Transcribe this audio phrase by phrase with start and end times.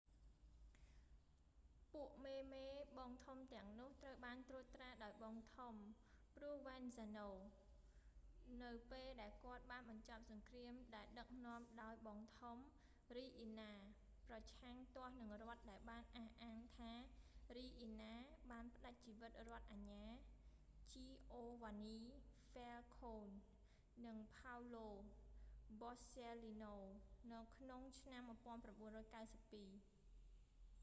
[1.93, 2.43] ពួកមេ ៗ
[2.97, 5.73] បងធំទាំងនោះត្រូវបានត្រួតត្រាដោយបងធំ
[6.37, 12.57] ព្រោវែនហ្សាណូ provenzano នៅពេលដែលគាត់បានបញ្ចប់សង្គ្រាមដែលដឹកនាំដោយបងធំ
[13.15, 16.91] រីអ៊ីណា riina ប្រឆាំងទាស់នឹងរដ្ឋដែលបានអះអាងថា
[17.55, 20.03] រីអ៊ីណា riina បានផ្តាច់ជីវិតរដ្ឋអាជ្ញា
[20.95, 24.89] ជីអូវ៉ានី ហ្វ៊ែលខូន giovanni falcone និងផោវឡូ
[25.81, 26.85] បសស៊ែលលីណូ paolo
[27.29, 29.99] borsellino ក្នុងឆ្នាំ 1992